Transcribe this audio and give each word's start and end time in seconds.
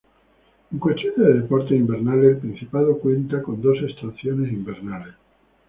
En 0.73 0.79
cuestión 0.79 1.13
de 1.17 1.31
deportes 1.41 1.77
invernales, 1.77 2.31
el 2.31 2.37
Principado 2.37 2.97
cuenta 2.97 3.43
con 3.43 3.61
dos 3.61 3.77
estaciones 3.83 4.51
invernales. 4.51 5.13